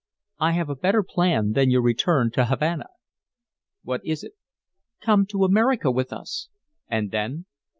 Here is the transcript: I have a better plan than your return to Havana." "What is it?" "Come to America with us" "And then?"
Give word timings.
I 0.39 0.53
have 0.53 0.67
a 0.67 0.75
better 0.75 1.03
plan 1.03 1.51
than 1.51 1.69
your 1.69 1.83
return 1.83 2.31
to 2.31 2.45
Havana." 2.45 2.87
"What 3.83 4.01
is 4.03 4.23
it?" 4.23 4.33
"Come 4.99 5.27
to 5.27 5.43
America 5.43 5.91
with 5.91 6.11
us" 6.11 6.49
"And 6.89 7.11
then?" 7.11 7.45